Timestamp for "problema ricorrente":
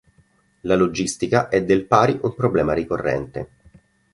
2.33-3.49